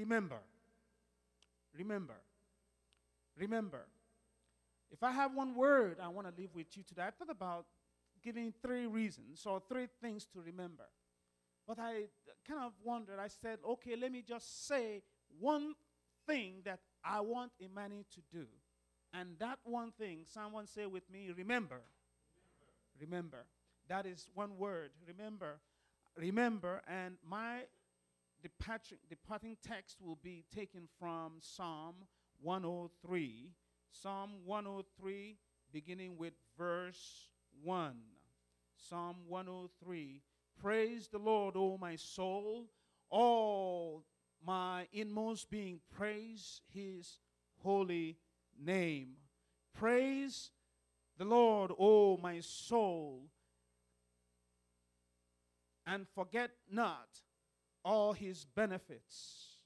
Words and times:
remember. 0.00 0.40
Remember. 1.76 2.16
Remember. 3.38 3.82
If 4.90 5.02
I 5.02 5.12
have 5.12 5.34
one 5.34 5.54
word 5.54 5.98
I 6.02 6.08
want 6.08 6.26
to 6.26 6.34
leave 6.36 6.50
with 6.54 6.76
you 6.76 6.82
today, 6.82 7.02
I 7.02 7.10
thought 7.10 7.30
about 7.30 7.66
giving 8.22 8.52
three 8.62 8.86
reasons 8.86 9.46
or 9.46 9.62
three 9.68 9.86
things 10.02 10.26
to 10.32 10.40
remember. 10.40 10.88
But 11.66 11.78
I 11.78 12.06
kind 12.48 12.64
of 12.64 12.72
wondered, 12.82 13.18
I 13.20 13.28
said, 13.28 13.58
okay, 13.66 13.94
let 13.96 14.10
me 14.10 14.22
just 14.26 14.66
say 14.66 15.02
one 15.38 15.74
thing 16.26 16.62
that 16.64 16.80
I 17.04 17.20
want 17.20 17.52
Imani 17.62 18.04
to 18.14 18.20
do. 18.32 18.46
And 19.14 19.38
that 19.38 19.58
one 19.64 19.92
thing, 19.92 20.24
someone 20.26 20.66
say 20.66 20.86
with 20.86 21.08
me, 21.10 21.30
remember. 21.36 21.80
Remember. 22.98 23.00
remember. 23.00 23.44
That 23.88 24.06
is 24.06 24.28
one 24.34 24.56
word, 24.56 24.90
remember. 25.06 25.60
Remember, 26.16 26.82
and 26.88 27.16
my 27.28 27.60
departing, 28.42 28.98
departing 29.08 29.56
text 29.66 29.98
will 30.00 30.18
be 30.22 30.44
taken 30.54 30.88
from 30.98 31.34
Psalm 31.40 31.94
103. 32.42 33.52
Psalm 33.92 34.30
103, 34.44 35.36
beginning 35.72 36.16
with 36.16 36.34
verse 36.56 37.28
1. 37.62 37.94
Psalm 38.76 39.16
103. 39.28 40.22
Praise 40.60 41.08
the 41.08 41.18
Lord, 41.18 41.54
O 41.56 41.78
my 41.78 41.96
soul. 41.96 42.66
All 43.08 44.04
my 44.44 44.86
inmost 44.92 45.50
being, 45.50 45.80
praise 45.94 46.62
his 46.72 47.18
holy 47.62 48.16
name. 48.58 49.16
Praise 49.74 50.50
the 51.18 51.24
Lord, 51.24 51.70
O 51.78 52.16
my 52.16 52.40
soul, 52.40 53.28
and 55.86 56.06
forget 56.14 56.50
not 56.70 57.08
all 57.84 58.12
his 58.12 58.44
benefits, 58.44 59.56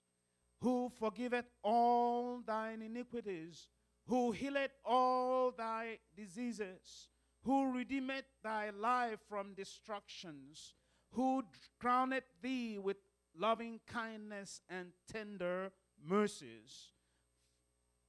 who 0.61 0.91
forgiveth 0.99 1.47
all 1.63 2.41
thine 2.47 2.83
iniquities, 2.83 3.69
who 4.07 4.33
healeth 4.33 4.73
all 4.85 5.51
thy 5.51 5.99
diseases, 6.17 7.09
who 7.43 7.73
redeemeth 7.73 8.25
thy 8.43 8.71
life 8.71 9.19
from 9.29 9.55
destructions, 9.55 10.75
who 11.13 11.43
crowneth 11.79 12.25
thee 12.43 12.79
with 12.79 12.97
loving 13.37 13.81
kindness 13.87 14.61
and 14.69 14.89
tender 15.11 15.73
mercies, 16.03 16.93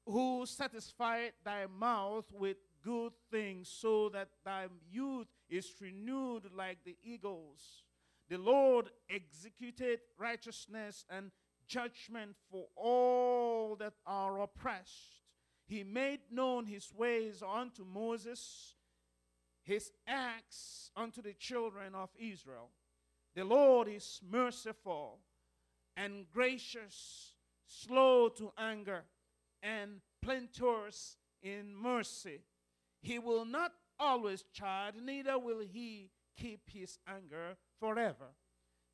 who 0.05 0.45
satisfied 0.45 1.33
thy 1.43 1.65
mouth 1.65 2.25
with 2.31 2.57
good 2.83 3.13
things, 3.31 3.67
so 3.67 4.09
that 4.09 4.29
thy 4.43 4.67
youth 4.91 5.27
is 5.49 5.73
renewed 5.81 6.43
like 6.55 6.77
the 6.85 6.95
eagles. 7.03 7.84
The 8.29 8.37
Lord 8.37 8.89
executed 9.09 9.99
righteousness 10.17 11.05
and 11.09 11.31
judgment 11.67 12.35
for 12.49 12.67
all 12.75 13.75
that 13.77 13.93
are 14.05 14.41
oppressed. 14.41 15.21
He 15.67 15.83
made 15.83 16.19
known 16.31 16.65
his 16.65 16.93
ways 16.93 17.41
unto 17.41 17.83
Moses, 17.83 18.75
his 19.63 19.91
acts 20.07 20.91
unto 20.95 21.21
the 21.21 21.33
children 21.33 21.95
of 21.95 22.09
Israel. 22.17 22.69
The 23.35 23.43
Lord 23.43 23.87
is 23.87 24.21
merciful 24.27 25.19
and 25.97 26.25
gracious, 26.31 27.33
slow 27.65 28.29
to 28.29 28.51
anger, 28.57 29.03
and 29.61 30.01
plenteous 30.21 31.17
in 31.41 31.75
mercy. 31.75 32.41
He 33.01 33.19
will 33.19 33.45
not 33.45 33.71
always 33.99 34.43
chide, 34.53 34.93
neither 35.01 35.37
will 35.37 35.59
he 35.59 36.11
keep 36.37 36.61
his 36.71 36.97
anger 37.07 37.55
forever. 37.79 38.33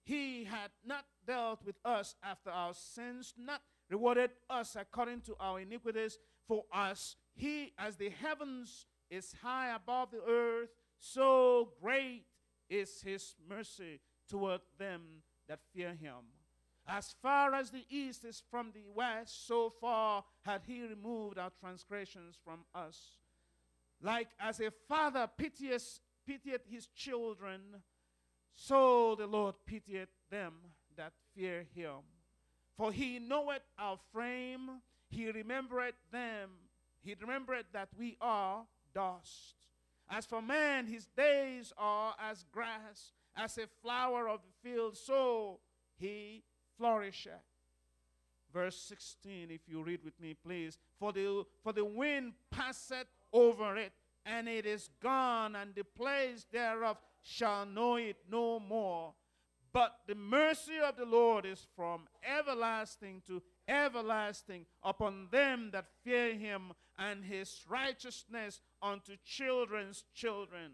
He 0.03 0.45
had 0.45 0.71
not 0.85 1.05
dealt 1.25 1.63
with 1.65 1.75
us 1.85 2.15
after 2.23 2.49
our 2.49 2.73
sins, 2.73 3.33
not 3.37 3.61
rewarded 3.89 4.31
us 4.49 4.75
according 4.75 5.21
to 5.21 5.35
our 5.39 5.59
iniquities. 5.59 6.17
For 6.47 6.63
us, 6.73 7.15
he, 7.35 7.73
as 7.77 7.97
the 7.97 8.09
heavens 8.09 8.85
is 9.09 9.35
high 9.41 9.75
above 9.75 10.11
the 10.11 10.21
earth, 10.27 10.69
so 10.97 11.73
great 11.81 12.25
is 12.69 13.01
his 13.01 13.35
mercy 13.47 13.99
toward 14.27 14.61
them 14.77 15.01
that 15.47 15.59
fear 15.73 15.93
him. 15.93 16.31
As 16.87 17.15
far 17.21 17.53
as 17.53 17.69
the 17.69 17.85
east 17.89 18.25
is 18.25 18.41
from 18.49 18.71
the 18.73 18.83
west, 18.95 19.47
so 19.47 19.69
far 19.69 20.23
had 20.43 20.61
he 20.65 20.81
removed 20.81 21.37
our 21.37 21.51
transgressions 21.59 22.37
from 22.43 22.65
us. 22.73 23.19
Like 24.01 24.29
as 24.39 24.59
a 24.59 24.71
father 24.87 25.29
pitieth, 25.37 25.99
pitieth 26.25 26.65
his 26.69 26.87
children, 26.87 27.61
so 28.55 29.15
the 29.15 29.27
Lord 29.27 29.55
pitieth 29.65 30.09
them 30.29 30.53
that 30.97 31.13
fear 31.35 31.65
him. 31.73 32.01
For 32.77 32.91
he 32.91 33.19
knoweth 33.19 33.63
our 33.77 33.97
frame, 34.11 34.81
he 35.09 35.31
remembereth 35.31 35.95
them, 36.11 36.49
he 37.01 37.15
remembereth 37.19 37.65
that 37.73 37.89
we 37.97 38.17
are 38.21 38.65
dust. 38.93 39.55
As 40.09 40.25
for 40.25 40.41
man, 40.41 40.87
his 40.87 41.05
days 41.17 41.71
are 41.77 42.13
as 42.19 42.45
grass, 42.51 43.13
as 43.35 43.57
a 43.57 43.67
flower 43.81 44.27
of 44.27 44.41
the 44.41 44.69
field, 44.69 44.97
so 44.97 45.59
he 45.97 46.43
flourisheth. 46.77 47.31
Verse 48.53 48.75
16, 48.75 49.49
if 49.49 49.61
you 49.67 49.81
read 49.81 50.03
with 50.03 50.19
me, 50.19 50.33
please. 50.33 50.77
For 50.99 51.13
the, 51.13 51.45
for 51.63 51.71
the 51.71 51.85
wind 51.85 52.33
passeth 52.49 53.07
over 53.31 53.77
it, 53.77 53.93
and 54.25 54.49
it 54.49 54.65
is 54.65 54.89
gone, 55.01 55.55
and 55.55 55.73
the 55.73 55.83
place 55.83 56.45
thereof 56.51 56.97
shall 57.21 57.65
know 57.65 57.95
it 57.95 58.17
no 58.29 58.59
more. 58.59 59.13
But 59.73 59.95
the 60.07 60.15
mercy 60.15 60.79
of 60.83 60.97
the 60.97 61.05
Lord 61.05 61.45
is 61.45 61.65
from 61.75 62.07
everlasting 62.23 63.21
to 63.27 63.41
everlasting 63.67 64.65
upon 64.83 65.29
them 65.31 65.69
that 65.71 65.85
fear 66.03 66.35
him, 66.35 66.73
and 66.97 67.23
his 67.23 67.61
righteousness 67.67 68.59
unto 68.81 69.15
children's 69.25 70.03
children. 70.13 70.71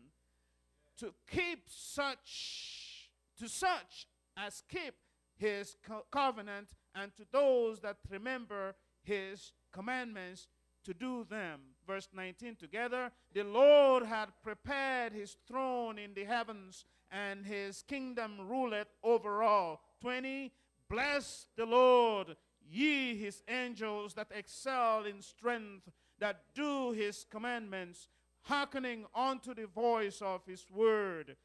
To 0.97 1.13
keep 1.29 1.63
such, 1.67 3.11
to 3.37 3.47
such 3.47 4.07
as 4.35 4.63
keep 4.67 4.95
his 5.37 5.77
co 5.85 6.05
covenant, 6.11 6.69
and 6.95 7.15
to 7.17 7.23
those 7.31 7.79
that 7.81 7.97
remember 8.09 8.75
his 9.03 9.53
commandments 9.71 10.47
to 10.83 10.93
do 10.93 11.23
them. 11.29 11.59
Verse 11.87 12.09
19 12.13 12.57
together, 12.57 13.11
the 13.33 13.43
Lord 13.43 14.03
had 14.03 14.27
prepared 14.43 15.13
his 15.13 15.37
throne 15.47 15.97
in 15.97 16.13
the 16.13 16.25
heavens, 16.25 16.83
and 17.09 17.45
his 17.45 17.81
kingdom 17.87 18.49
ruleth 18.49 18.89
over 19.03 19.41
all. 19.41 19.81
20, 20.01 20.51
bless 20.89 21.47
the 21.55 21.65
Lord, 21.65 22.35
ye 22.69 23.15
his 23.15 23.41
angels 23.47 24.13
that 24.15 24.27
excel 24.35 25.05
in 25.05 25.21
strength, 25.21 25.87
that 26.19 26.41
do 26.53 26.91
his 26.91 27.25
commandments, 27.31 28.09
hearkening 28.41 29.05
unto 29.15 29.53
the 29.53 29.67
voice 29.67 30.21
of 30.21 30.41
his 30.45 30.65
word. 30.69 31.37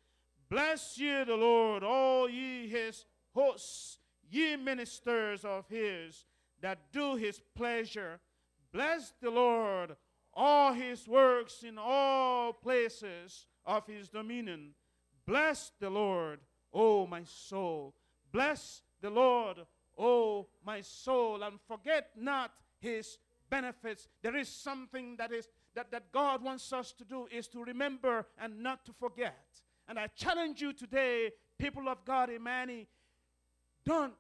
Bless 0.49 0.99
ye 0.99 1.23
the 1.25 1.37
Lord, 1.37 1.85
all 1.85 2.29
ye 2.29 2.69
his 2.69 3.05
hosts, 3.33 3.99
ye 4.29 4.57
ministers 4.57 5.45
of 5.45 5.69
his, 5.69 6.25
that 6.61 6.93
do 6.93 7.15
his 7.15 7.41
pleasure. 7.55 8.19
Bless 8.73 9.13
the 9.21 9.31
Lord, 9.31 9.97
all 10.35 10.73
his 10.73 11.07
works 11.07 11.63
in 11.63 11.79
all 11.79 12.53
places 12.53 13.47
of 13.65 13.87
his 13.87 14.09
dominion. 14.09 14.75
Bless 15.27 15.73
the 15.79 15.91
Lord, 15.91 16.41
O 16.73 17.07
my 17.07 17.23
soul. 17.25 17.95
Bless 18.33 18.83
the 19.01 19.11
Lord, 19.11 19.59
O 19.99 20.47
my 20.65 20.81
soul, 20.81 21.43
and 21.43 21.59
forget 21.69 22.11
not 22.17 22.53
his 22.81 23.19
benefits. 23.51 24.09
There 24.23 24.37
is 24.37 24.49
something 24.49 25.17
that 25.17 25.33
is 25.33 25.49
that, 25.75 25.91
that 25.91 26.13
God 26.13 26.43
wants 26.43 26.73
us 26.73 26.93
to 26.93 27.05
do 27.05 27.27
is 27.31 27.49
to 27.49 27.65
remember 27.65 28.27
and 28.39 28.63
not 28.63 28.85
to 28.87 28.93
forget. 28.93 29.47
And 29.89 29.99
I 29.99 30.09
challenge 30.09 30.61
you 30.61 30.73
today, 30.73 31.31
people 31.59 31.89
of 31.89 32.05
God, 32.05 32.31
Imani, 32.31 32.87
don't 33.85 34.15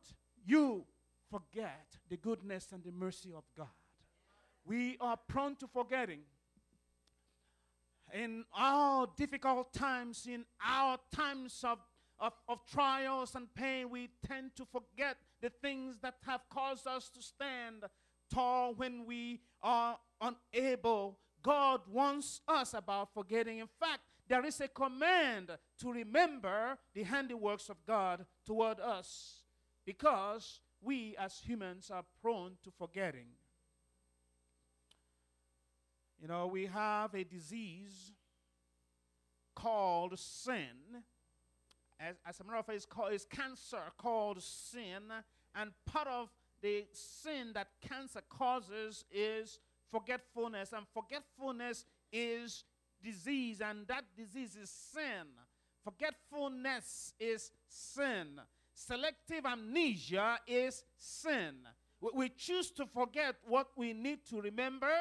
you 0.44 0.84
forget 1.30 1.86
the 2.08 2.16
goodness 2.16 2.68
and 2.72 2.82
the 2.82 2.90
mercy 2.90 3.32
of 3.36 3.44
God. 3.56 3.68
We 4.64 4.96
are 5.00 5.16
prone 5.16 5.56
to 5.56 5.66
forgetting. 5.66 6.20
In 8.12 8.44
our 8.56 9.08
difficult 9.16 9.72
times, 9.72 10.26
in 10.26 10.44
our 10.64 10.98
times 11.14 11.64
of, 11.66 11.78
of, 12.20 12.34
of 12.48 12.58
trials 12.70 13.34
and 13.34 13.52
pain, 13.54 13.90
we 13.90 14.10
tend 14.26 14.54
to 14.56 14.66
forget 14.66 15.16
the 15.40 15.50
things 15.50 15.98
that 16.02 16.16
have 16.26 16.42
caused 16.50 16.86
us 16.86 17.08
to 17.10 17.22
stand 17.22 17.84
tall 18.32 18.74
when 18.74 19.06
we 19.06 19.40
are 19.62 19.98
unable. 20.20 21.18
God 21.42 21.80
wants 21.90 22.40
us 22.46 22.74
about 22.74 23.12
forgetting. 23.14 23.58
In 23.58 23.68
fact, 23.80 24.02
there 24.28 24.44
is 24.44 24.60
a 24.60 24.68
command 24.68 25.50
to 25.80 25.92
remember 25.92 26.78
the 26.94 27.04
handiworks 27.04 27.68
of 27.68 27.76
God 27.86 28.24
toward 28.46 28.78
us 28.78 29.42
because 29.84 30.60
we 30.80 31.16
as 31.18 31.38
humans 31.38 31.90
are 31.90 32.04
prone 32.20 32.52
to 32.62 32.70
forgetting. 32.78 33.26
You 36.22 36.28
know, 36.28 36.46
we 36.46 36.66
have 36.66 37.12
a 37.14 37.24
disease 37.24 38.12
called 39.56 40.16
sin. 40.16 41.02
As, 41.98 42.14
as 42.24 42.38
a 42.38 42.44
matter 42.44 42.58
of 42.58 42.66
fact, 42.66 42.76
it's, 42.76 42.86
called, 42.86 43.12
it's 43.12 43.24
cancer 43.24 43.82
called 43.98 44.40
sin. 44.40 45.02
And 45.56 45.72
part 45.84 46.06
of 46.06 46.28
the 46.62 46.84
sin 46.92 47.50
that 47.54 47.66
cancer 47.80 48.20
causes 48.30 49.04
is 49.10 49.58
forgetfulness, 49.90 50.72
and 50.72 50.86
forgetfulness 50.94 51.84
is 52.12 52.62
disease, 53.02 53.60
and 53.60 53.84
that 53.88 54.04
disease 54.16 54.54
is 54.54 54.70
sin. 54.70 55.26
Forgetfulness 55.82 57.14
is 57.18 57.50
sin. 57.66 58.40
Selective 58.72 59.44
amnesia 59.44 60.38
is 60.46 60.84
sin. 60.96 61.56
We, 62.00 62.10
we 62.14 62.28
choose 62.28 62.70
to 62.72 62.86
forget 62.86 63.34
what 63.44 63.70
we 63.76 63.92
need 63.92 64.24
to 64.30 64.40
remember, 64.40 64.92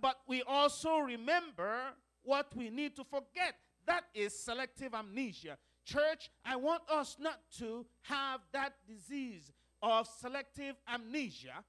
but 0.00 0.18
we 0.26 0.42
also 0.42 0.98
remember 0.98 1.78
what 2.22 2.54
we 2.56 2.70
need 2.70 2.96
to 2.96 3.04
forget. 3.04 3.54
That 3.86 4.04
is 4.14 4.38
selective 4.38 4.94
amnesia. 4.94 5.58
Church, 5.84 6.30
I 6.44 6.56
want 6.56 6.82
us 6.88 7.16
not 7.18 7.40
to 7.58 7.84
have 8.02 8.40
that 8.52 8.74
disease 8.86 9.52
of 9.82 10.06
selective 10.06 10.76
amnesia, 10.92 11.64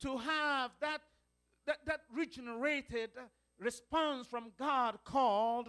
to 0.00 0.18
have 0.18 0.72
that, 0.80 1.00
that, 1.66 1.78
that 1.86 2.00
regenerated 2.12 3.10
response 3.58 4.26
from 4.26 4.50
God 4.58 4.98
called 5.04 5.68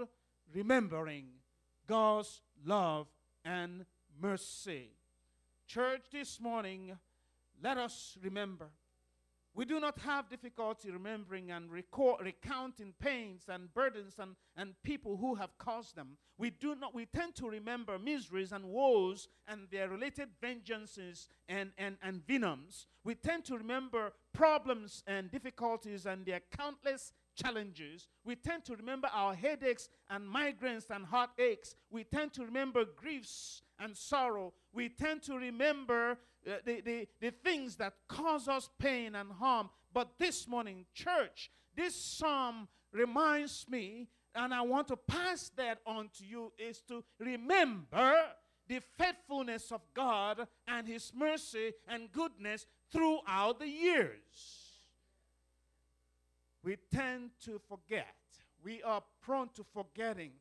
remembering 0.53 1.27
God's 1.87 2.41
love 2.65 3.07
and 3.45 3.85
mercy. 4.19 4.89
Church, 5.67 6.01
this 6.11 6.39
morning, 6.39 6.97
let 7.61 7.77
us 7.77 8.17
remember. 8.23 8.69
We 9.55 9.65
do 9.65 9.79
not 9.79 9.99
have 9.99 10.29
difficulty 10.29 10.89
remembering 10.89 11.51
and 11.51 11.71
record, 11.71 12.21
recounting 12.25 12.93
pains 12.99 13.43
and 13.47 13.71
burdens 13.71 14.15
and, 14.17 14.35
and 14.57 14.73
people 14.83 15.15
who 15.17 15.35
have 15.35 15.55
caused 15.59 15.95
them. 15.95 16.17
We 16.39 16.49
do 16.49 16.75
not 16.75 16.95
we 16.95 17.05
tend 17.05 17.35
to 17.35 17.47
remember 17.47 17.99
miseries 17.99 18.51
and 18.51 18.65
woes 18.65 19.27
and 19.47 19.67
their 19.71 19.89
related 19.89 20.29
vengeances 20.41 21.27
and, 21.47 21.71
and, 21.77 21.97
and 22.01 22.25
venoms. 22.25 22.87
We 23.03 23.13
tend 23.13 23.45
to 23.45 23.57
remember 23.57 24.13
problems 24.33 25.03
and 25.05 25.29
difficulties 25.29 26.07
and 26.07 26.25
their 26.25 26.41
countless 26.57 27.13
challenges. 27.35 28.07
We 28.25 28.35
tend 28.35 28.65
to 28.65 28.75
remember 28.75 29.07
our 29.13 29.35
headaches 29.35 29.87
and 30.09 30.27
migraines 30.27 30.89
and 30.89 31.05
heartaches. 31.05 31.75
We 31.91 32.05
tend 32.05 32.33
to 32.33 32.45
remember 32.45 32.85
griefs 32.85 33.61
and 33.79 33.95
sorrow. 33.95 34.53
We 34.73 34.89
tend 34.89 35.21
to 35.23 35.37
remember 35.37 36.17
uh, 36.47 36.55
the, 36.65 36.81
the, 36.81 37.07
the 37.19 37.31
things 37.31 37.75
that 37.77 37.93
cause 38.07 38.47
us 38.47 38.69
pain 38.79 39.15
and 39.15 39.31
harm. 39.31 39.69
But 39.93 40.17
this 40.17 40.47
morning, 40.47 40.85
church, 40.93 41.51
this 41.75 41.95
psalm 41.95 42.67
reminds 42.91 43.65
me, 43.69 44.07
and 44.35 44.53
I 44.53 44.61
want 44.61 44.87
to 44.89 44.97
pass 44.97 45.51
that 45.57 45.79
on 45.85 46.09
to 46.17 46.25
you, 46.25 46.51
is 46.57 46.81
to 46.87 47.03
remember 47.19 48.15
the 48.67 48.81
faithfulness 48.97 49.71
of 49.71 49.81
God 49.93 50.47
and 50.67 50.87
His 50.87 51.11
mercy 51.15 51.73
and 51.87 52.11
goodness 52.11 52.65
throughout 52.91 53.59
the 53.59 53.67
years 53.67 54.63
we 56.63 56.77
tend 56.93 57.31
to 57.43 57.59
forget. 57.67 58.15
We 58.63 58.81
are 58.83 59.03
prone 59.21 59.49
to 59.55 59.65
forgetting. 59.73 60.31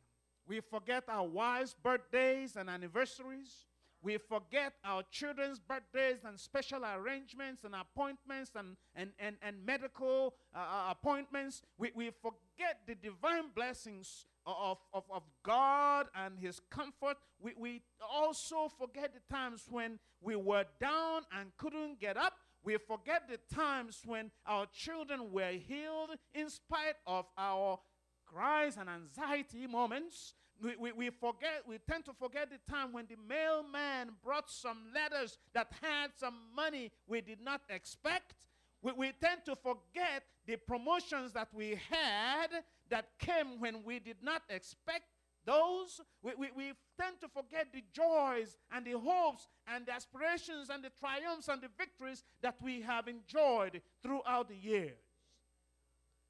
We 0.46 0.60
forget 0.60 1.04
our 1.08 1.26
wives' 1.26 1.74
birthdays 1.82 2.56
and 2.56 2.70
anniversaries. 2.70 3.66
We 4.02 4.18
forget 4.18 4.74
our 4.84 5.02
children's 5.10 5.60
birthdays 5.60 6.24
and 6.24 6.38
special 6.38 6.84
arrangements 6.84 7.64
and 7.64 7.74
appointments 7.74 8.50
and, 8.56 8.76
and, 8.94 9.10
and, 9.18 9.36
and 9.42 9.64
medical 9.64 10.34
uh, 10.54 10.58
uh 10.58 10.90
appointments. 10.90 11.62
We, 11.78 11.92
we 11.94 12.10
forget 12.10 12.80
the 12.86 12.94
divine 12.94 13.50
blessings 13.54 14.26
of, 14.44 14.78
of, 14.92 15.04
of 15.10 15.22
God 15.44 16.06
and 16.14 16.38
His 16.38 16.60
comfort. 16.70 17.16
We, 17.40 17.52
we 17.56 17.82
also 18.12 18.68
forget 18.78 19.12
the 19.14 19.34
times 19.34 19.66
when 19.70 19.98
we 20.20 20.36
were 20.36 20.64
down 20.80 21.22
and 21.38 21.56
couldn't 21.56 22.00
get 22.00 22.16
up 22.16 22.34
we 22.64 22.76
forget 22.76 23.28
the 23.28 23.38
times 23.54 24.02
when 24.04 24.30
our 24.46 24.66
children 24.72 25.32
were 25.32 25.50
healed 25.50 26.10
in 26.32 26.48
spite 26.48 26.94
of 27.06 27.26
our 27.36 27.80
cries 28.24 28.76
and 28.76 28.88
anxiety 28.88 29.66
moments. 29.66 30.34
We, 30.62 30.76
we, 30.76 30.92
we, 30.92 31.10
forget, 31.10 31.62
we 31.66 31.78
tend 31.90 32.04
to 32.04 32.12
forget 32.12 32.48
the 32.50 32.72
time 32.72 32.92
when 32.92 33.06
the 33.06 33.16
mailman 33.28 34.10
brought 34.24 34.48
some 34.48 34.78
letters 34.94 35.38
that 35.54 35.72
had 35.82 36.12
some 36.16 36.34
money 36.54 36.92
we 37.08 37.20
did 37.20 37.40
not 37.42 37.62
expect. 37.68 38.34
We, 38.80 38.92
we 38.92 39.12
tend 39.20 39.44
to 39.46 39.56
forget 39.56 40.22
the 40.46 40.56
promotions 40.56 41.32
that 41.32 41.48
we 41.52 41.80
had 41.90 42.48
that 42.90 43.06
came 43.18 43.58
when 43.58 43.82
we 43.84 43.98
did 43.98 44.18
not 44.22 44.42
expect 44.48 45.04
those, 45.44 46.00
we, 46.22 46.32
we, 46.38 46.50
we 46.56 46.72
tend 47.00 47.20
to 47.20 47.28
forget 47.28 47.68
the 47.72 47.82
joys 47.92 48.56
and 48.72 48.86
the 48.86 48.92
hopes 48.92 49.48
and 49.66 49.84
the 49.86 49.92
aspirations 49.92 50.70
and 50.70 50.84
the 50.84 50.90
triumphs 51.00 51.48
and 51.48 51.60
the 51.60 51.68
victories 51.76 52.22
that 52.42 52.54
we 52.62 52.80
have 52.82 53.08
enjoyed 53.08 53.80
throughout 54.02 54.48
the 54.48 54.54
years. 54.54 54.98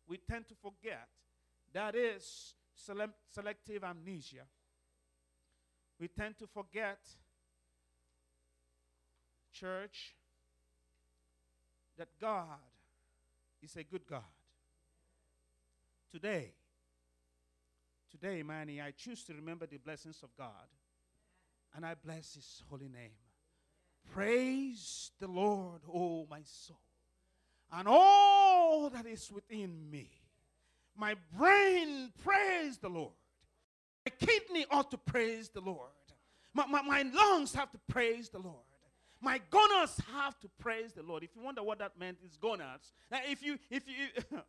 We 0.09 0.17
tend 0.17 0.49
to 0.49 0.55
forget. 0.63 1.09
That 1.75 1.95
is 1.95 2.55
selective 2.75 3.85
amnesia. 3.85 4.45
We 5.99 6.09
tend 6.09 6.39
to 6.39 6.47
forget, 6.47 6.99
church, 9.53 10.15
that 11.97 12.09
God 12.21 12.59
is 13.63 13.77
a 13.77 13.85
good 13.85 14.07
God. 14.07 14.23
Today, 16.11 16.53
Today, 18.13 18.41
Imani, 18.41 18.79
I 18.79 18.91
choose 18.91 19.25
to 19.25 19.33
remember 19.33 19.67
the 19.67 19.79
blessings 19.79 20.23
of 20.23 20.37
God 20.37 20.69
and 21.75 21.87
I 21.87 21.95
bless 21.95 22.35
His 22.35 22.63
holy 22.69 22.89
name. 22.89 23.17
Praise 24.13 25.13
the 25.19 25.29
Lord, 25.29 25.81
oh 25.93 26.27
my 26.29 26.43
soul, 26.45 26.77
and 27.73 27.89
all 27.89 28.91
that 28.91 29.07
is 29.07 29.33
within 29.33 29.91
me. 29.91 30.11
My 30.97 31.17
brain, 31.37 32.13
praise 32.23 32.79
the 32.79 32.89
Lord. 32.89 33.13
My 34.07 34.27
kidney 34.27 34.67
ought 34.71 34.91
to 34.91 34.99
praise 34.99 35.49
the 35.49 35.61
Lord. 35.61 35.91
My, 36.55 36.67
my, 36.67 36.83
my 36.83 37.03
lungs 37.03 37.55
have 37.55 37.71
to 37.73 37.79
praise 37.89 38.29
the 38.29 38.39
Lord. 38.39 38.57
My 39.21 39.41
gonads 39.51 40.01
have 40.13 40.39
to 40.41 40.49
praise 40.59 40.93
the 40.93 41.03
Lord. 41.03 41.23
If 41.23 41.31
you 41.37 41.43
wonder 41.43 41.63
what 41.63 41.79
that 41.79 41.99
meant, 41.99 42.19
it's 42.25 42.37
gonads. 42.37 42.93
If 43.11 43.43
you, 43.43 43.59
if 43.71 43.85
you, 43.87 44.39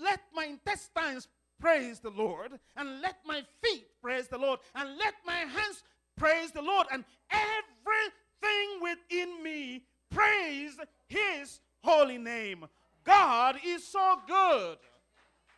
let 0.00 0.20
my 0.34 0.46
intestines 0.46 1.28
praise 1.60 2.00
the 2.00 2.10
Lord, 2.10 2.52
and 2.76 3.00
let 3.02 3.16
my 3.26 3.42
feet 3.62 3.86
praise 4.00 4.28
the 4.28 4.38
Lord, 4.38 4.60
and 4.74 4.96
let 4.96 5.14
my 5.26 5.34
hands 5.34 5.82
praise 6.16 6.50
the 6.50 6.62
Lord, 6.62 6.86
and 6.92 7.04
everything 7.30 8.80
within 8.80 9.42
me 9.42 9.82
praise 10.10 10.78
his 11.08 11.60
holy 11.82 12.18
name. 12.18 12.64
God 13.04 13.56
is 13.64 13.86
so 13.86 14.20
good. 14.26 14.78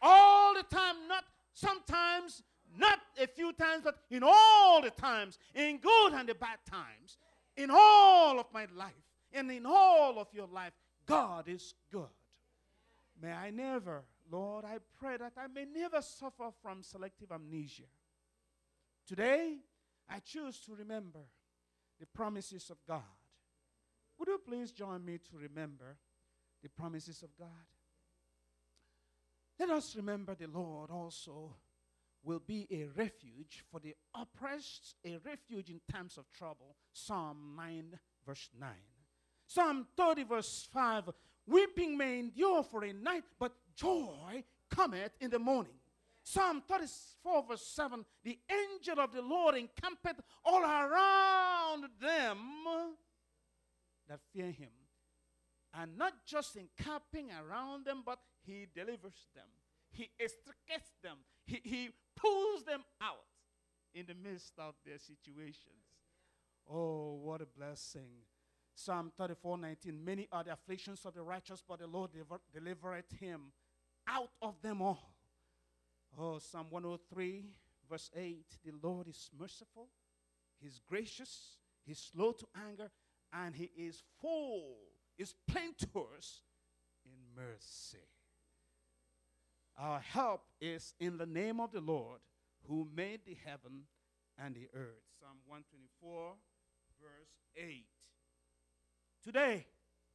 All 0.03 0.55
the 0.55 0.63
time, 0.63 0.97
not 1.09 1.25
sometimes, 1.53 2.43
not 2.77 2.99
a 3.21 3.27
few 3.27 3.53
times, 3.53 3.83
but 3.85 3.97
in 4.11 4.23
all 4.23 4.81
the 4.83 4.91
times, 4.91 5.39
in 5.55 5.79
good 5.79 6.15
and 6.15 6.29
the 6.29 6.35
bad 6.35 6.59
times, 6.69 7.19
in 7.57 7.71
all 7.71 8.39
of 8.39 8.47
my 8.53 8.67
life, 8.75 8.93
and 9.33 9.51
in 9.51 9.67
all 9.67 10.19
of 10.19 10.29
your 10.33 10.47
life, 10.47 10.73
God 11.07 11.49
is 11.49 11.75
good. 11.91 12.09
May 13.21 13.33
I 13.33 13.51
never 13.51 14.05
Lord, 14.31 14.65
I 14.65 14.79
pray 14.99 15.17
that 15.17 15.33
I 15.37 15.49
may 15.49 15.65
never 15.65 16.01
suffer 16.01 16.51
from 16.63 16.83
selective 16.83 17.33
amnesia. 17.33 17.89
Today, 19.07 19.57
I 20.09 20.21
choose 20.21 20.61
to 20.61 20.75
remember 20.75 21.21
the 21.99 22.07
promises 22.07 22.71
of 22.71 22.79
God. 22.87 23.03
Would 24.19 24.29
you 24.29 24.41
please 24.47 24.71
join 24.71 25.05
me 25.05 25.19
to 25.19 25.37
remember 25.37 25.97
the 26.63 26.69
promises 26.69 27.23
of 27.23 27.31
God? 27.37 27.49
Let 29.61 29.69
us 29.69 29.95
remember 29.95 30.35
the 30.35 30.47
Lord 30.47 30.91
also 30.91 31.55
will 32.25 32.41
be 32.41 32.67
a 32.71 32.87
refuge 32.99 33.63
for 33.71 33.79
the 33.79 33.95
oppressed, 34.15 34.95
a 35.05 35.19
refuge 35.19 35.69
in 35.69 35.83
times 35.93 36.17
of 36.17 36.25
trouble. 36.33 36.77
Psalm 36.95 37.53
9, 37.59 37.99
verse 38.27 38.49
9. 38.59 38.71
Psalm 39.47 39.87
30, 39.99 40.25
verse 40.25 40.67
5 40.73 41.11
Weeping 41.47 41.99
may 41.99 42.21
endure 42.21 42.63
for 42.63 42.85
a 42.85 42.93
night, 42.95 43.25
but 43.39 43.53
joy 43.77 44.43
cometh 44.71 45.13
in 45.21 45.29
the 45.29 45.39
morning. 45.39 45.75
Psalm 46.23 46.63
34, 46.67 47.45
verse 47.47 47.67
7 47.67 48.03
The 48.25 48.39
angel 48.51 48.99
of 48.99 49.13
the 49.13 49.21
Lord 49.21 49.57
encampeth 49.57 50.23
all 50.43 50.63
around 50.63 51.85
them 52.01 52.39
that 54.09 54.21
fear 54.33 54.51
him. 54.51 54.71
And 55.75 55.99
not 55.99 56.15
just 56.25 56.57
encamping 56.57 57.29
around 57.31 57.85
them, 57.85 58.03
but 58.07 58.21
he 58.45 58.67
delivers 58.75 59.29
them. 59.35 59.47
He 59.91 60.11
extricates 60.21 60.93
them. 61.03 61.19
He, 61.47 61.61
he 61.65 61.91
pulls 62.17 62.65
them 62.65 62.83
out 63.03 63.25
in 63.95 64.07
the 64.07 64.15
midst 64.15 64.53
of 64.59 64.75
their 64.85 64.99
situations. 64.99 65.85
Oh, 66.69 67.19
what 67.23 67.41
a 67.41 67.47
blessing. 67.47 68.11
Psalm 68.75 69.13
34 69.19 69.59
19. 69.59 70.05
Many 70.05 70.29
are 70.31 70.45
the 70.45 70.53
afflictions 70.53 71.05
of 71.05 71.15
the 71.15 71.23
righteous, 71.23 71.63
but 71.67 71.81
the 71.81 71.87
Lord 71.87 72.13
deliver, 72.13 72.41
delivereth 72.53 73.11
him 73.19 73.53
out 74.09 74.31
of 74.41 74.61
them 74.63 74.81
all. 74.81 75.15
Oh, 76.19 76.39
Psalm 76.39 76.67
103, 76.71 77.45
verse 77.89 78.11
8 78.17 78.45
The 78.65 78.73
Lord 78.83 79.09
is 79.09 79.31
merciful, 79.39 79.89
He's 80.61 80.81
gracious, 80.87 81.59
He's 81.85 81.99
slow 81.99 82.33
to 82.33 82.47
anger, 82.69 82.91
and 83.33 83.55
he 83.55 83.71
is 83.77 84.03
full, 84.21 84.77
is 85.19 85.35
plenteous 85.47 86.43
in 87.05 87.19
mercy. 87.35 87.99
Our 89.81 90.01
help 90.01 90.43
is 90.61 90.93
in 91.01 91.17
the 91.17 91.25
name 91.25 91.59
of 91.59 91.73
the 91.73 91.81
Lord 91.81 92.21
who 92.69 92.87
made 92.95 93.21
the 93.25 93.37
heaven 93.47 93.85
and 94.37 94.55
the 94.55 94.69
earth. 94.75 95.01
Psalm 95.19 95.39
124, 95.47 96.35
verse 97.01 97.31
8. 97.57 97.87
Today, 99.25 99.67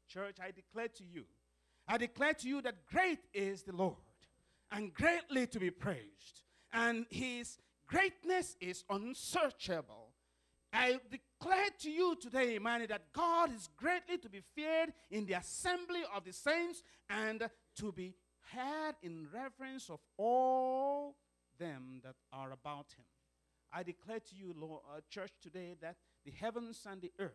church, 0.08 0.38
I 0.40 0.52
declare 0.52 0.90
to 0.90 1.04
you, 1.04 1.26
I 1.88 1.98
declare 1.98 2.34
to 2.36 2.48
you 2.48 2.62
that 2.62 2.86
great 2.86 3.22
is 3.34 3.64
the 3.64 3.76
Lord 3.76 3.96
and 4.72 4.94
greatly 4.94 5.48
to 5.48 5.60
be 5.60 5.72
praised, 5.72 6.44
and 6.72 7.08
his 7.10 7.58
greatness 7.88 8.56
is 8.62 8.84
unsearchable. 8.88 10.10
I 10.72 11.00
declare 11.10 11.70
to 11.80 11.90
you 11.90 12.16
today, 12.22 12.56
Imani, 12.56 12.86
that 12.88 13.14
God 13.14 13.52
is 13.52 13.68
greatly 13.78 14.20
to 14.20 14.30
be 14.30 14.42
feared 14.54 14.94
in 15.10 15.26
the 15.26 15.34
assembly 15.34 16.02
of 16.16 16.24
the 16.24 16.34
saints 16.34 16.84
and 17.10 17.50
to 17.78 17.92
be 17.92 18.14
had 18.54 18.96
in 19.02 19.28
reverence 19.34 19.90
of 19.90 20.00
all 20.18 21.16
them 21.60 22.02
that 22.04 22.16
are 22.32 22.52
about 22.52 22.88
him. 22.98 23.06
I 23.74 23.84
declare 23.84 24.20
to 24.20 24.36
you, 24.36 24.54
Lord, 24.58 24.82
uh, 24.90 25.02
church, 25.10 25.32
today 25.42 25.76
that 25.82 25.98
the 26.24 26.32
heavens 26.32 26.86
and 26.90 27.02
the 27.02 27.12
earth 27.20 27.32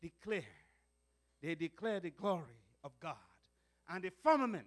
declare, 0.00 0.42
they 1.42 1.54
declare 1.54 2.00
the 2.00 2.10
glory 2.10 2.62
of 2.82 2.98
God, 3.00 3.16
and 3.88 4.02
the 4.02 4.10
firmament 4.22 4.66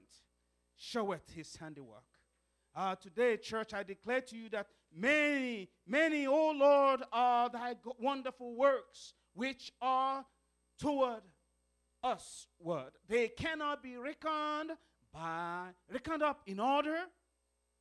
showeth 0.75 1.29
his 1.33 1.55
handiwork. 1.55 2.03
Uh, 2.75 2.95
today, 2.95 3.37
church, 3.37 3.73
I 3.73 3.83
declare 3.83 4.21
to 4.21 4.35
you 4.37 4.49
that 4.49 4.67
many, 4.95 5.69
many, 5.85 6.27
O 6.27 6.51
Lord, 6.51 7.01
are 7.11 7.49
thy 7.49 7.75
wonderful 7.99 8.55
works 8.55 9.13
which 9.33 9.71
are 9.81 10.25
toward 10.79 11.21
us 12.03 12.47
word. 12.59 12.91
They 13.07 13.27
cannot 13.27 13.83
be 13.83 13.97
reckoned 13.97 14.71
by 15.13 15.69
reckoned 15.91 16.23
up 16.23 16.41
in 16.45 16.59
order 16.59 16.97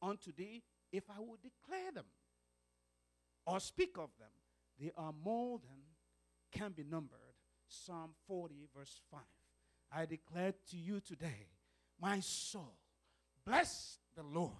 unto 0.02 0.32
thee 0.32 0.62
if 0.92 1.04
I 1.08 1.20
would 1.20 1.40
declare 1.42 1.92
them 1.92 2.06
or 3.46 3.60
speak 3.60 3.96
of 3.96 4.10
them. 4.18 4.28
They 4.78 4.90
are 4.96 5.12
more 5.24 5.58
than 5.58 5.80
can 6.52 6.72
be 6.72 6.84
numbered. 6.84 7.18
Psalm 7.68 8.10
40, 8.26 8.68
verse 8.76 9.00
5. 9.10 9.20
I 9.92 10.06
declare 10.06 10.54
to 10.70 10.76
you 10.76 11.00
today, 11.00 11.48
my 12.00 12.20
soul, 12.20 12.74
bless 13.44 13.98
the 14.16 14.22
Lord. 14.22 14.52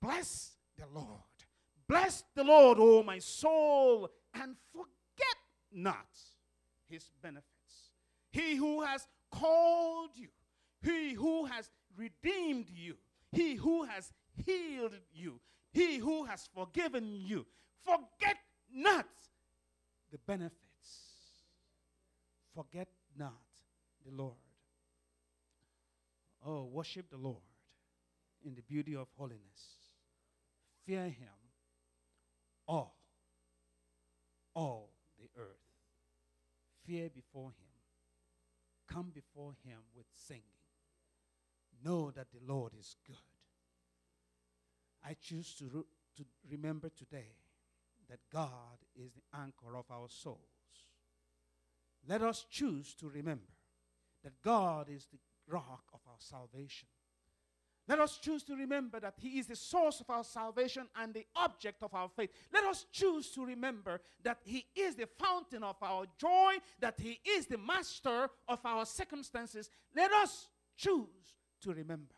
Bless 0.00 0.52
the 0.76 0.86
Lord. 0.92 1.06
Bless 1.88 2.24
the 2.34 2.44
Lord, 2.44 2.78
O 2.80 3.02
my 3.02 3.18
soul, 3.18 4.08
and 4.34 4.54
forget 4.72 5.36
not 5.72 6.08
his 6.88 7.10
benefits. 7.22 7.44
He 8.32 8.56
who 8.56 8.82
has 8.82 9.06
called 9.30 10.10
you, 10.14 10.28
he 10.82 11.14
who 11.14 11.44
has 11.46 11.70
redeemed 11.96 12.66
you, 12.70 12.96
he 13.32 13.54
who 13.54 13.84
has 13.84 14.12
healed 14.44 14.94
you, 15.12 15.40
he 15.72 15.98
who 15.98 16.24
has 16.24 16.48
forgiven 16.54 17.12
you. 17.14 17.46
Forget 17.84 18.36
not 18.72 19.06
the 20.10 20.18
benefits. 20.26 20.56
Forget 22.54 22.88
not 23.16 23.32
the 24.04 24.14
Lord. 24.14 24.34
Oh, 26.44 26.64
worship 26.64 27.10
the 27.10 27.18
Lord 27.18 27.36
in 28.44 28.54
the 28.54 28.62
beauty 28.62 28.96
of 28.96 29.08
holiness. 29.16 29.40
Fear 30.86 31.04
him, 31.04 31.28
all, 32.66 32.96
all 34.54 34.90
the 35.18 35.28
earth. 35.40 35.56
Fear 36.86 37.10
before 37.10 37.50
him. 37.50 37.70
Come 38.88 39.12
before 39.14 39.52
him 39.64 39.78
with 39.94 40.06
singing. 40.26 40.42
Know 41.84 42.10
that 42.10 42.28
the 42.32 42.52
Lord 42.52 42.72
is 42.78 42.96
good. 43.06 43.16
I 45.04 45.14
choose 45.20 45.54
to, 45.54 45.64
re- 45.72 45.82
to 46.18 46.24
remember 46.50 46.90
today 46.90 47.36
that 48.08 48.18
God 48.32 48.78
is 48.94 49.12
the 49.12 49.38
anchor 49.38 49.76
of 49.76 49.84
our 49.90 50.08
souls. 50.08 50.38
Let 52.06 52.22
us 52.22 52.46
choose 52.50 52.94
to 52.94 53.08
remember 53.08 53.52
that 54.24 54.42
God 54.42 54.88
is 54.90 55.06
the 55.06 55.18
rock 55.46 55.84
of 55.94 56.00
our 56.06 56.18
salvation. 56.18 56.88
Let 57.88 57.98
us 57.98 58.18
choose 58.18 58.42
to 58.44 58.54
remember 58.54 59.00
that 59.00 59.14
He 59.18 59.38
is 59.38 59.46
the 59.46 59.56
source 59.56 60.00
of 60.00 60.10
our 60.10 60.22
salvation 60.22 60.86
and 61.00 61.12
the 61.12 61.26
object 61.34 61.82
of 61.82 61.94
our 61.94 62.08
faith. 62.08 62.30
Let 62.52 62.64
us 62.64 62.86
choose 62.92 63.30
to 63.32 63.44
remember 63.44 64.00
that 64.22 64.38
He 64.44 64.66
is 64.76 64.94
the 64.94 65.08
fountain 65.18 65.64
of 65.64 65.76
our 65.82 66.04
joy, 66.18 66.54
that 66.78 67.00
He 67.00 67.18
is 67.26 67.46
the 67.46 67.58
master 67.58 68.28
of 68.48 68.58
our 68.64 68.86
circumstances. 68.86 69.70
Let 69.96 70.12
us 70.12 70.48
choose 70.76 71.39
to 71.60 71.72
remember. 71.72 72.14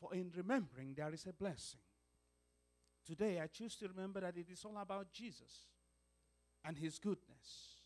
For 0.00 0.14
in 0.14 0.30
remembering, 0.36 0.94
there 0.96 1.12
is 1.12 1.26
a 1.26 1.32
blessing. 1.32 1.80
Today, 3.04 3.40
I 3.40 3.46
choose 3.46 3.74
to 3.76 3.88
remember 3.88 4.20
that 4.20 4.36
it 4.36 4.50
is 4.50 4.64
all 4.64 4.76
about 4.78 5.12
Jesus 5.12 5.66
and 6.64 6.76
His 6.76 6.98
goodness 6.98 7.82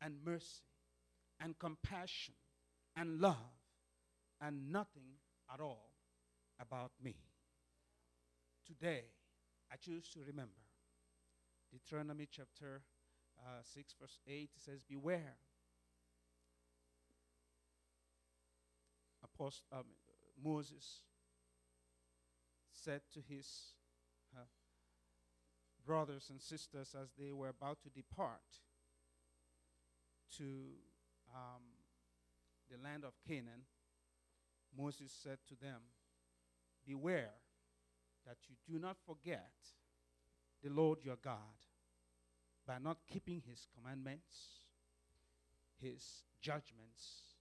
and 0.00 0.16
mercy 0.24 0.62
and 1.40 1.58
compassion 1.58 2.34
and 2.96 3.20
love 3.20 3.36
and 4.40 4.72
nothing 4.72 5.18
at 5.52 5.60
all 5.60 5.90
about 6.60 6.92
me. 7.02 7.14
Today, 8.66 9.04
I 9.70 9.76
choose 9.76 10.08
to 10.10 10.20
remember. 10.20 10.52
Deuteronomy 11.70 12.26
chapter 12.30 12.82
uh, 13.38 13.62
6, 13.62 13.94
verse 14.00 14.18
8 14.26 14.50
says, 14.56 14.82
Beware. 14.82 15.36
Um, 19.38 19.84
Moses 20.42 21.00
said 22.72 23.02
to 23.12 23.20
his 23.28 23.46
uh, 24.34 24.40
brothers 25.86 26.28
and 26.30 26.40
sisters 26.40 26.94
as 27.00 27.08
they 27.18 27.32
were 27.32 27.48
about 27.48 27.78
to 27.82 27.90
depart 27.90 28.40
to 30.38 30.44
um, 31.34 31.62
the 32.70 32.82
land 32.82 33.04
of 33.04 33.12
Canaan, 33.26 33.64
Moses 34.76 35.12
said 35.22 35.38
to 35.48 35.54
them, 35.54 35.80
Beware 36.86 37.34
that 38.26 38.36
you 38.48 38.56
do 38.66 38.78
not 38.78 38.96
forget 39.06 39.50
the 40.62 40.70
Lord 40.70 40.98
your 41.02 41.16
God 41.22 41.36
by 42.66 42.78
not 42.82 42.98
keeping 43.10 43.42
his 43.48 43.66
commandments, 43.74 44.64
his 45.80 46.24
judgments, 46.40 47.36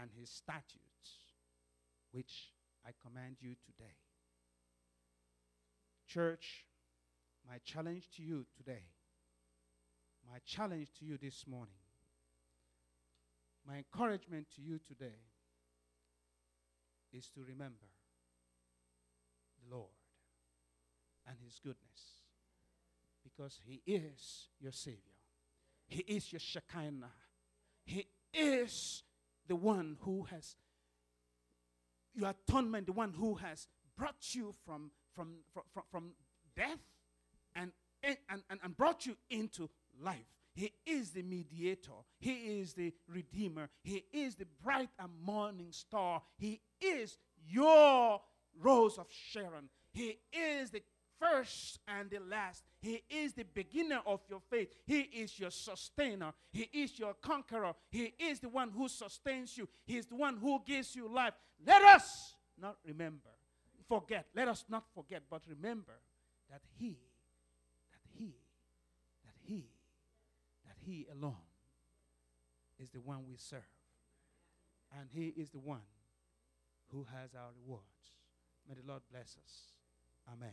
and 0.00 0.10
his 0.18 0.30
statutes, 0.30 0.95
which 2.12 2.52
I 2.84 2.90
command 3.06 3.36
you 3.40 3.54
today. 3.64 3.96
Church, 6.06 6.64
my 7.48 7.58
challenge 7.64 8.08
to 8.16 8.22
you 8.22 8.46
today, 8.56 8.84
my 10.30 10.38
challenge 10.46 10.88
to 10.98 11.04
you 11.04 11.18
this 11.18 11.44
morning, 11.46 11.74
my 13.66 13.78
encouragement 13.78 14.46
to 14.54 14.62
you 14.62 14.78
today 14.78 15.18
is 17.12 17.28
to 17.30 17.40
remember 17.40 17.90
the 19.58 19.74
Lord 19.74 19.90
and 21.28 21.36
His 21.44 21.58
goodness 21.58 22.22
because 23.24 23.58
He 23.64 23.82
is 23.86 24.48
your 24.60 24.72
Savior, 24.72 25.00
He 25.88 26.00
is 26.00 26.32
your 26.32 26.40
Shekinah, 26.40 27.10
He 27.84 28.06
is 28.32 29.02
the 29.48 29.56
one 29.56 29.96
who 30.02 30.24
has 30.30 30.56
your 32.16 32.30
atonement, 32.48 32.86
the 32.86 32.92
one 32.92 33.12
who 33.12 33.34
has 33.34 33.68
brought 33.96 34.34
you 34.34 34.54
from, 34.64 34.90
from, 35.14 35.36
from, 35.52 35.82
from, 35.90 36.10
death 36.56 36.78
and, 37.54 37.70
and, 38.02 38.16
and, 38.30 38.60
and 38.62 38.76
brought 38.76 39.04
you 39.04 39.16
into 39.30 39.68
life. 40.00 40.26
He 40.54 40.72
is 40.86 41.10
the 41.10 41.22
mediator. 41.22 41.92
He 42.18 42.60
is 42.60 42.72
the 42.72 42.94
redeemer. 43.06 43.68
He 43.82 44.04
is 44.10 44.36
the 44.36 44.46
bright 44.64 44.88
and 44.98 45.10
morning 45.22 45.68
star. 45.70 46.22
He 46.38 46.62
is 46.80 47.18
your 47.46 48.22
rose 48.58 48.96
of 48.96 49.06
Sharon. 49.10 49.68
He 49.92 50.18
is 50.32 50.70
the 50.70 50.82
first 51.20 51.80
and 51.88 52.10
the 52.10 52.20
last. 52.20 52.64
He 52.80 53.02
is 53.08 53.32
the 53.34 53.44
beginner 53.44 54.00
of 54.06 54.20
your 54.28 54.40
faith. 54.50 54.68
He 54.86 55.00
is 55.00 55.38
your 55.38 55.50
sustainer. 55.50 56.32
He 56.52 56.68
is 56.72 56.98
your 56.98 57.14
conqueror. 57.14 57.74
He 57.90 58.14
is 58.18 58.40
the 58.40 58.48
one 58.48 58.70
who 58.70 58.88
sustains 58.88 59.56
you. 59.56 59.68
He 59.84 59.96
is 59.96 60.06
the 60.06 60.16
one 60.16 60.36
who 60.36 60.62
gives 60.64 60.94
you 60.94 61.08
life. 61.12 61.34
Let 61.66 61.82
us 61.82 62.34
not 62.60 62.76
remember, 62.86 63.30
forget. 63.88 64.26
Let 64.34 64.48
us 64.48 64.64
not 64.68 64.84
forget, 64.94 65.22
but 65.30 65.42
remember 65.48 65.94
that 66.50 66.62
He, 66.78 66.98
that 67.90 68.00
He, 68.16 68.34
that 69.24 69.34
He 69.42 69.66
that 70.66 70.76
he 70.84 71.06
alone 71.12 71.34
is 72.78 72.90
the 72.90 73.00
one 73.00 73.24
we 73.28 73.36
serve. 73.36 73.60
And 74.98 75.08
He 75.12 75.28
is 75.28 75.50
the 75.50 75.58
one 75.58 75.86
who 76.92 77.06
has 77.12 77.34
our 77.34 77.50
rewards. 77.64 77.84
May 78.68 78.74
the 78.74 78.86
Lord 78.86 79.02
bless 79.10 79.36
us. 79.44 79.72
Amen. 80.32 80.50